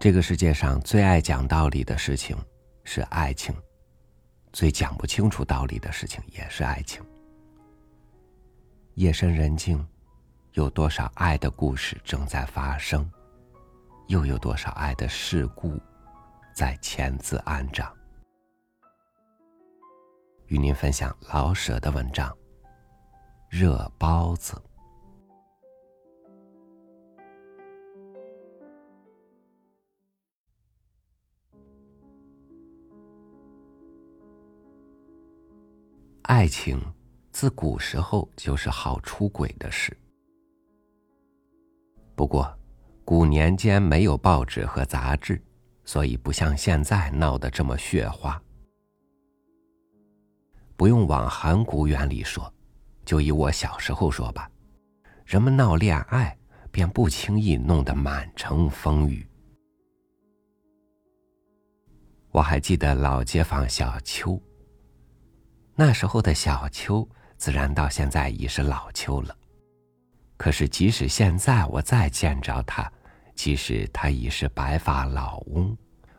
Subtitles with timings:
[0.00, 2.36] 这个世界上最爱讲道理的事情
[2.84, 3.52] 是爱情，
[4.52, 7.04] 最讲不清楚道理的事情也是爱情。
[8.94, 9.84] 夜深人静，
[10.52, 13.10] 有多少爱的故事正在发生？
[14.06, 15.76] 又有多少爱的事故
[16.54, 17.92] 在签字安长？
[20.46, 22.30] 与您分享老舍的文章
[23.48, 24.52] 《热包子》。
[36.28, 36.78] 爱情
[37.32, 39.96] 自古时候就是好出轨的事。
[42.14, 42.54] 不过，
[43.02, 45.42] 古年间没有报纸和杂志，
[45.86, 48.40] 所以不像现在闹得这么血花。
[50.76, 52.52] 不用往很古远里说，
[53.06, 54.50] 就以我小时候说吧，
[55.24, 56.36] 人们闹恋爱
[56.70, 59.26] 便不轻易弄得满城风雨。
[62.30, 64.38] 我还记得老街坊小邱。
[65.80, 69.36] 那时候的小秋，自然到现在已是老秋了。
[70.36, 72.90] 可是即使现在我再见着他，
[73.36, 75.76] 即使他已是白发老翁，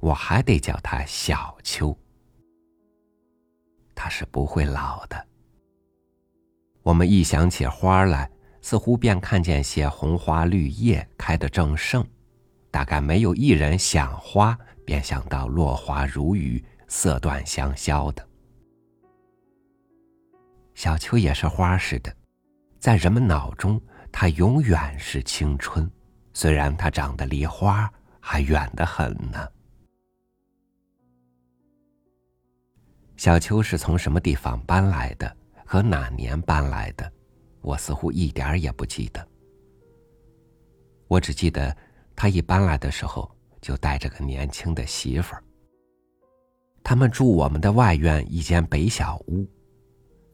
[0.00, 1.94] 我还得叫他小秋。
[3.94, 5.26] 他是不会老的。
[6.82, 8.30] 我们一想起花来，
[8.62, 12.02] 似乎便看见些红花绿叶开得正盛，
[12.70, 18.26] 大概没有一人想花，便想到落花如雨、色断香消的。
[20.74, 22.14] 小秋也是花似的，
[22.78, 25.88] 在人们脑中，它永远是青春，
[26.32, 29.48] 虽然它长得离花还远得很呢。
[33.16, 37.12] 小秋是从什么地方搬来的，和哪年搬来的，
[37.60, 39.24] 我似乎一点也不记得。
[41.06, 41.76] 我只记得，
[42.16, 45.44] 他一搬来的时候就带着个年轻的媳妇儿。
[46.82, 49.46] 他们住我们的外院一间北小屋。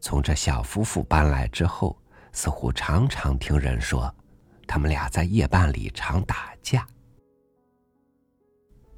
[0.00, 1.98] 从这小夫妇搬来之后，
[2.32, 4.14] 似乎常常听人说，
[4.66, 6.86] 他们俩在夜半里常打架。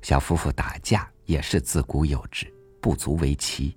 [0.02, 3.76] 小夫妇打架也是自古有之，不足为奇。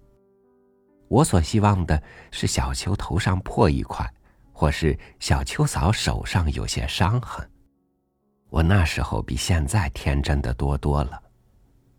[1.08, 2.02] 我所希望的
[2.32, 4.09] 是小秋头上破一块，
[4.53, 7.50] 或是小秋嫂手上有些伤痕。
[8.50, 11.22] 我那时候比现在天真的多多了，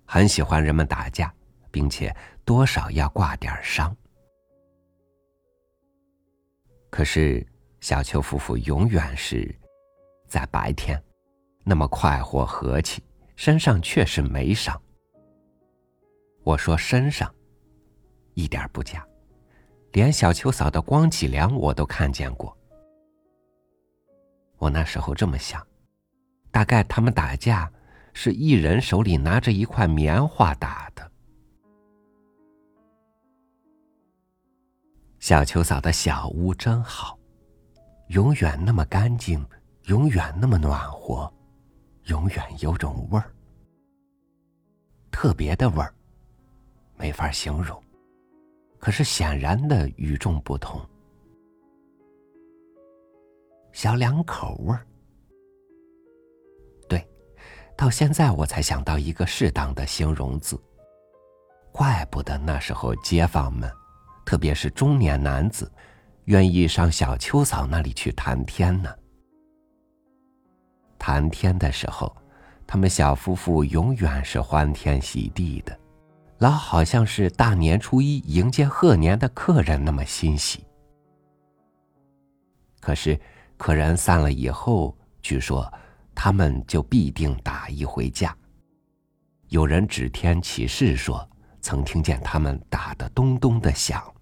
[0.04, 1.32] 很喜欢人们打架，
[1.70, 3.94] 并且多少要挂点伤。
[6.92, 7.44] 可是，
[7.80, 9.58] 小邱夫妇永远是
[10.28, 11.02] 在白天，
[11.64, 13.02] 那么快活和气，
[13.34, 14.78] 身上却是没伤。
[16.44, 17.34] 我说身上，
[18.34, 19.02] 一点不假，
[19.92, 22.54] 连小秋嫂的光脊梁我都看见过。
[24.58, 25.66] 我那时候这么想，
[26.50, 27.72] 大概他们打架
[28.12, 31.11] 是一人手里拿着一块棉花打的。
[35.22, 37.16] 小秋嫂的小屋真好，
[38.08, 39.46] 永远那么干净，
[39.84, 41.32] 永远那么暖和，
[42.06, 43.32] 永远有种味儿，
[45.12, 45.94] 特别的味儿，
[46.96, 47.80] 没法形容。
[48.80, 50.84] 可是显然的与众不同，
[53.70, 54.84] 小两口味儿。
[56.88, 57.08] 对，
[57.76, 60.60] 到现在我才想到一个适当的形容字。
[61.70, 63.72] 怪不得那时候街坊们。
[64.24, 65.70] 特别是中年男子，
[66.24, 68.90] 愿意上小秋嫂那里去谈天呢。
[70.98, 72.14] 谈天的时候，
[72.66, 75.78] 他们小夫妇永远是欢天喜地的，
[76.38, 80.64] 老好像是大年初一迎接贺年的客人那么欣喜。
[82.80, 83.18] 可是，
[83.56, 85.70] 客人散了以后，据说
[86.14, 88.36] 他们就必定打一回架。
[89.48, 91.28] 有人指天起誓说。
[91.62, 94.12] 曾听见他们打得咚咚的响。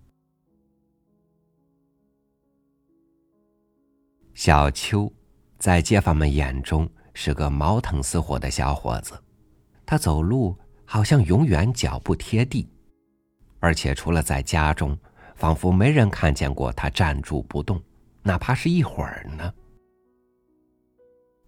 [4.34, 5.10] 小秋，
[5.58, 9.20] 在街坊们眼中是个毛腾似火的小伙子，
[9.84, 12.68] 他走路好像永远脚不贴地，
[13.58, 14.96] 而且除了在家中，
[15.34, 17.82] 仿佛没人看见过他站住不动，
[18.22, 19.52] 哪怕是一会儿呢。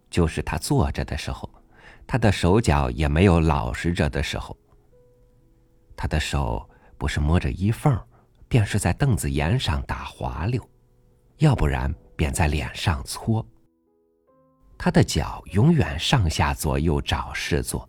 [0.09, 1.49] 就是他坐着的时候，
[2.05, 4.57] 他的手脚也没有老实着的时候。
[5.95, 7.99] 他的手不是摸着衣缝，
[8.47, 10.61] 便是在凳子沿上打滑溜，
[11.37, 13.45] 要不然便在脸上搓。
[14.77, 17.87] 他的脚永远上下左右找事做，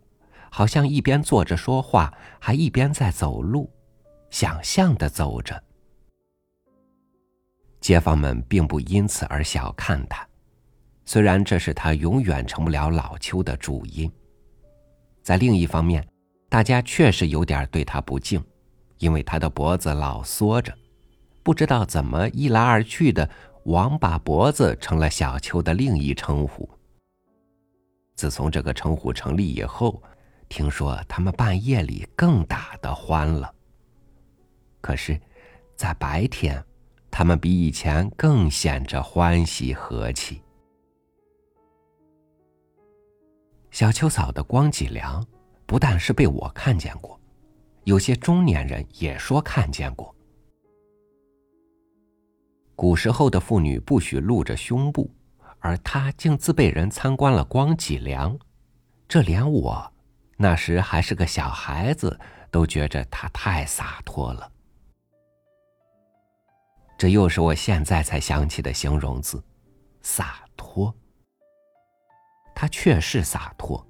[0.51, 3.69] 好像一边坐着说话，还一边在走路，
[4.31, 5.61] 想象的走着。
[7.81, 10.27] 街坊们并不因此而小看他，
[11.05, 14.11] 虽然这是他永远成不了老邱的主因。
[15.23, 16.07] 在另一方面，
[16.55, 18.41] 大家确实有点对他不敬，
[18.99, 20.73] 因为他的脖子老缩着，
[21.43, 23.29] 不知道怎么一来二去的，
[23.65, 26.71] 王八脖子成了小秋的另一称呼。
[28.15, 30.01] 自从这个称呼成立以后，
[30.49, 33.53] 听说他们半夜里更打得欢了。
[34.81, 35.21] 可是，
[35.75, 36.65] 在白天，
[37.11, 40.41] 他们比以前更显着欢喜和气。
[43.73, 45.27] 小秋嫂的光脊梁，
[45.75, 47.21] 不但是被我看见过，
[47.83, 50.15] 有些中年人也说看见过。
[52.77, 55.11] 古时候的妇女不许露着胸部。
[55.59, 58.39] 而她竟自被人参观了光脊梁，
[59.09, 59.93] 这连我
[60.37, 62.17] 那时还是个小孩子
[62.53, 64.53] 都觉着她太洒脱了。
[66.97, 69.43] 这又是我现在才想起的形容字，
[70.03, 70.95] 洒脱。
[72.55, 73.85] 他确是洒脱，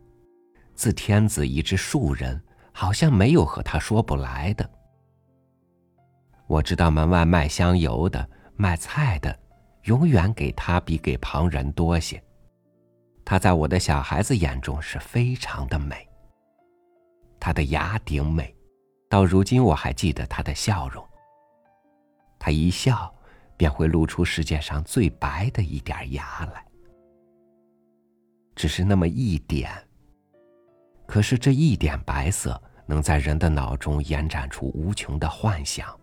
[0.75, 2.43] 自天子以至庶人，
[2.73, 4.69] 好像没有和他说不来的。
[6.47, 9.45] 我知道门外卖香油的、卖菜的。
[9.85, 12.19] 永远给他比给旁人多些。
[13.23, 16.09] 他在我的小孩子眼中是非常的美。
[17.39, 18.57] 他的牙顶美，
[19.11, 21.07] 到如今我还记得他的笑容。
[22.39, 23.15] 他一笑，
[23.59, 26.65] 便会露出世界上最白的一点牙来，
[28.55, 29.71] 只是那么一点。
[31.15, 35.97] 可是这一点白色，能在人的脑中延展出无穷的幻想。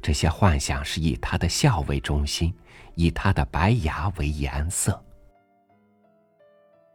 [0.00, 2.54] 这些幻想是以他的笑为中心，
[2.94, 5.04] 以他的白牙为颜色。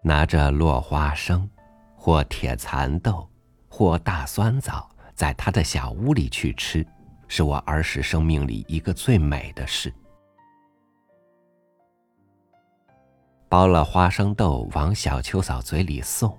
[0.02, 1.50] 拿着落花生，
[1.98, 3.30] 或铁蚕豆，
[3.68, 6.88] 或大酸枣，在他的小屋里去吃，
[7.28, 9.94] 是我儿时生命里一个最美的事。
[13.56, 16.38] 包了花生豆往小秋嫂嘴里送，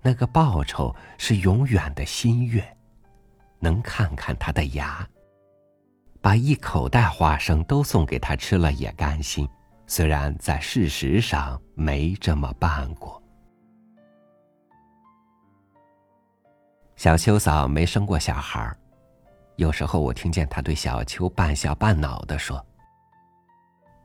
[0.00, 2.64] 那个报酬是永远的心愿，
[3.58, 5.04] 能看看她的牙。
[6.20, 9.48] 把一口袋花生都送给她吃了也甘心，
[9.88, 13.20] 虽然在事实上没这么办过。
[16.94, 18.78] 小秋嫂没生过小孩儿，
[19.56, 22.64] 有时候我听见她对小秋半笑半恼的说：“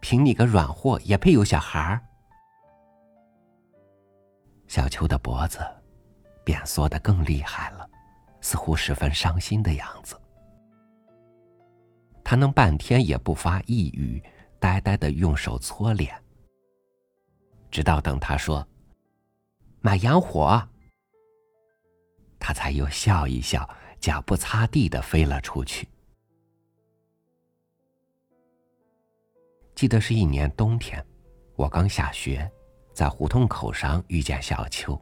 [0.01, 2.01] 凭你个软货也配有小孩儿？”
[4.75, 5.59] 小秋的脖子
[6.43, 7.89] 便缩得更厉害了，
[8.41, 10.19] 似乎十分伤心的样子。
[12.25, 14.21] 他能半天也不发一语，
[14.59, 16.13] 呆呆的用手搓脸，
[17.71, 18.67] 直到等他说
[19.79, 20.61] “买洋火”，
[22.37, 23.65] 他才又笑一笑，
[24.01, 25.87] 脚不擦地的飞了出去。
[29.73, 31.01] 记得是一年冬天，
[31.55, 32.51] 我刚下学，
[32.95, 34.97] 在胡同口上遇见小秋，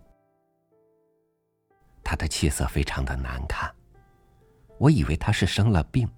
[2.04, 3.72] 他的气色非常的难看，
[4.80, 6.10] 我以为他是生了病。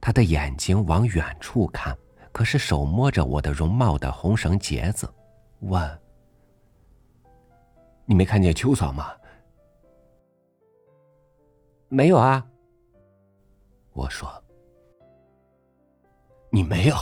[0.00, 1.96] 他的眼睛往远处看，
[2.32, 5.08] 可是手摸着我的容貌的红绳结子，
[5.60, 6.00] 问
[8.04, 9.14] ：“你没看见秋嫂吗
[11.88, 12.44] ？”“没有啊。”
[13.94, 14.28] 我说。
[16.50, 16.96] “你没有？”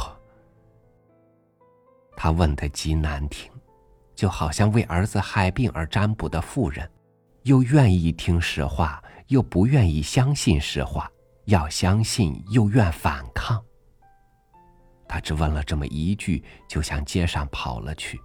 [2.23, 3.51] 他问的极难听，
[4.15, 6.87] 就好像为儿子害病而占卜的妇人，
[7.45, 11.11] 又愿意听实话，又不愿意相信实话。
[11.47, 13.59] 要相信，又愿反抗。
[15.09, 18.21] 他只问了这么一句，就向街上跑了去。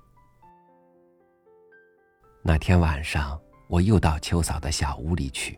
[2.44, 5.58] 那天晚上，我又到秋嫂的小屋里去，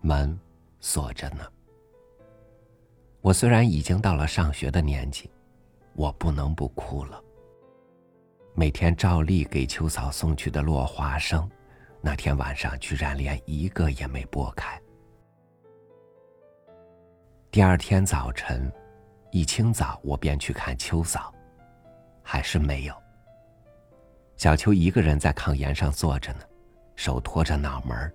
[0.00, 0.40] 门
[0.80, 1.44] 锁着呢。
[3.20, 5.30] 我虽然已经到了上学的年纪，
[5.92, 7.22] 我不能不哭了。
[8.56, 11.50] 每天照例给秋嫂送去的落花生，
[12.00, 14.80] 那天晚上居然连一个也没剥开。
[17.50, 18.72] 第二天早晨，
[19.32, 21.34] 一清早我便去看秋嫂，
[22.22, 22.94] 还是没有。
[24.36, 26.40] 小秋一个人在炕沿上坐着呢，
[26.94, 28.14] 手托着脑门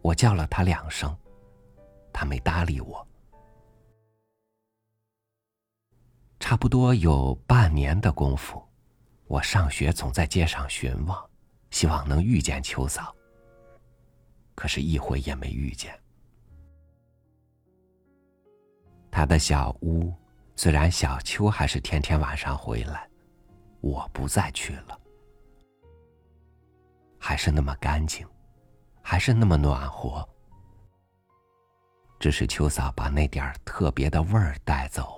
[0.00, 1.14] 我叫了他两声，
[2.14, 3.06] 他没搭理我。
[6.54, 8.62] 差不多有半年的功夫，
[9.26, 11.28] 我上学总在街上寻望，
[11.72, 13.12] 希望能遇见秋嫂。
[14.54, 15.92] 可是，一回也没遇见。
[19.10, 20.14] 他的小屋，
[20.54, 23.10] 虽然小秋还是天天晚上回来，
[23.80, 24.96] 我不再去了，
[27.18, 28.24] 还是那么干净，
[29.02, 30.24] 还是那么暖和，
[32.20, 35.13] 只是秋嫂把那点特别的味儿带走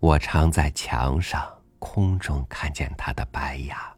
[0.00, 1.46] 我常在墙上、
[1.78, 3.94] 空中看见他的白牙。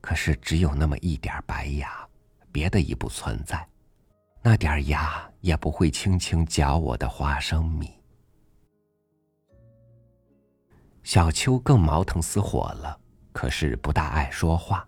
[0.00, 2.06] 可是只有那么一点白牙，
[2.50, 3.66] 别的已不存在。
[4.42, 7.92] 那点牙也不会轻轻嚼我的花生米。
[11.04, 12.98] 小秋更毛腾似火了，
[13.32, 14.86] 可是不大爱说话。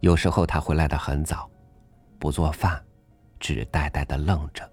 [0.00, 1.50] 有时候他回来的很早，
[2.18, 2.82] 不做饭，
[3.40, 4.70] 只呆呆的愣着。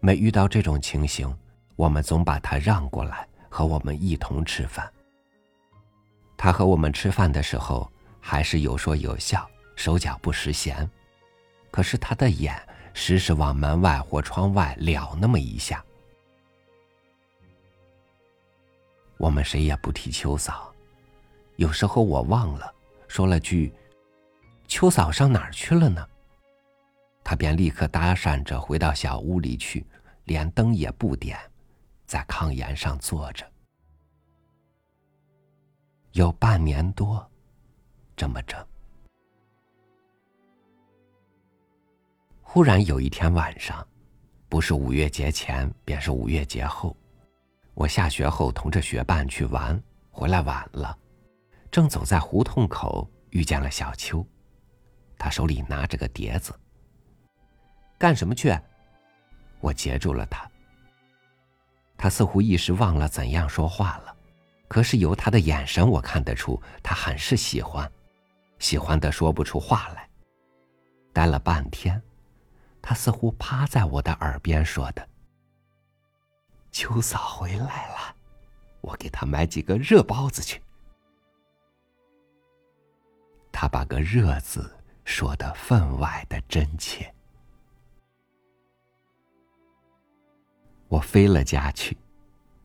[0.00, 1.36] 每遇到这种情形，
[1.78, 4.92] 我们总把他让过来和我们一同吃饭。
[6.36, 7.88] 他和我们吃饭的时候，
[8.20, 10.90] 还是有说有笑，手脚不时闲。
[11.70, 12.60] 可是他的眼
[12.94, 15.84] 时时往门外或窗外燎那么一下。
[19.16, 20.74] 我们谁也不提秋嫂，
[21.54, 22.74] 有时候我忘了，
[23.06, 23.72] 说了句
[24.66, 26.04] ：“秋嫂上哪儿去了呢？”
[27.22, 29.86] 他便立刻搭讪着回到小屋里去，
[30.24, 31.38] 连灯也不点，
[32.08, 33.46] 在炕沿上坐着。
[36.12, 37.30] 有半年多，
[38.16, 38.66] 这么着。
[42.40, 43.86] 忽然有一天晚上，
[44.48, 46.96] 不是五月节前，便是五月节后，
[47.74, 49.78] 我下学后同着学伴去玩，
[50.10, 50.98] 回来晚了，
[51.70, 54.26] 正走在胡同口，遇见了小秋，
[55.18, 56.58] 他手里拿着个碟子。
[57.98, 58.58] 干什么去？
[59.60, 60.50] 我截住了他。
[61.98, 64.16] 他似乎一时忘了怎样说话了，
[64.68, 67.90] 可是由他的眼神，我看得出他很是喜欢，
[68.58, 70.08] 喜欢的说不出话来。
[71.12, 72.00] 待了半天。
[72.80, 75.06] 他似乎趴在我的耳边说的
[76.72, 78.14] ：“秋嫂回来了，
[78.80, 80.62] 我给她买几个热包子去。”
[83.52, 84.74] 他把个“热”字
[85.04, 87.12] 说的分外的真切。
[90.88, 91.96] 我飞了家去，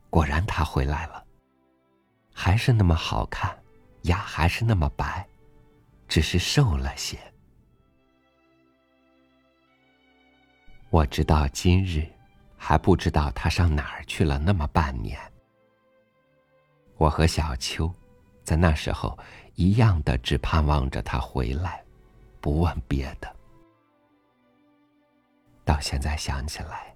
[0.09, 1.23] 果然他回来了，
[2.33, 3.57] 还是那么好看，
[4.03, 5.27] 牙还是那么白，
[6.07, 7.17] 只是瘦了些。
[10.89, 12.07] 我直到今日，
[12.55, 14.37] 还不知道他上哪儿去了。
[14.37, 15.19] 那么半年，
[16.97, 17.91] 我和小秋，
[18.43, 19.17] 在那时候
[19.55, 21.83] 一样的，只盼望着他回来，
[22.39, 23.35] 不问别的。
[25.65, 26.92] 到现在想起来，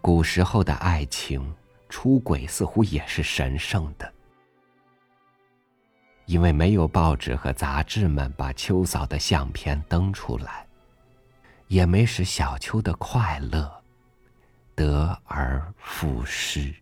[0.00, 1.54] 古时候的爱情
[1.88, 4.12] 出轨似乎也是神圣的，
[6.26, 10.64] 因为没有报纸和杂志们把秋嫂的相片登出来。
[11.66, 13.70] 也没使小秋的快乐
[14.74, 16.74] 得而复失。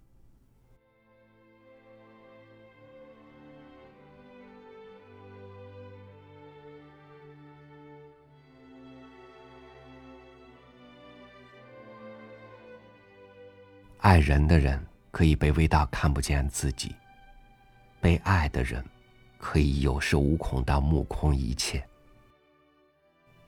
[14.07, 16.95] 爱人的人可以卑微到看不见自己，
[18.01, 18.81] 被爱的人
[19.37, 21.85] 可以有恃无恐到目空一切。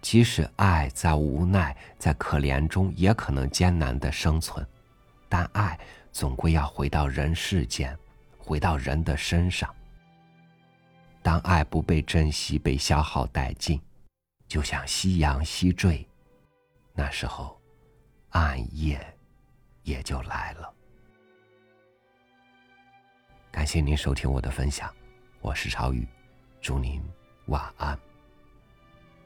[0.02, 4.66] 即使爱在无奈、在可怜中也可能艰难的生存，
[5.28, 5.78] 但爱
[6.10, 7.96] 总归要回到人世间，
[8.36, 9.72] 回到人的身上。
[11.22, 13.80] 当爱不被珍惜、被消耗殆尽，
[14.48, 16.04] 就像夕阳西坠，
[16.94, 17.56] 那时候，
[18.30, 18.98] 暗夜
[19.88, 20.70] 也就来了。
[23.50, 24.94] 感谢您收听我的分享，
[25.40, 26.06] 我是朝宇，
[26.60, 27.02] 祝您
[27.46, 27.98] 晚安，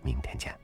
[0.02, 0.61] 明天见。